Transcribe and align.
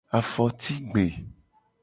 Afotigbe. 0.19 1.05